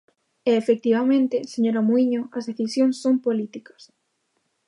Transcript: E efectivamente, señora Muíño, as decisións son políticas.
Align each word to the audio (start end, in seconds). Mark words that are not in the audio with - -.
E 0.49 0.51
efectivamente, 0.61 1.37
señora 1.53 1.85
Muíño, 1.87 2.21
as 2.37 2.47
decisións 2.49 2.95
son 3.03 3.15
políticas. 3.25 3.81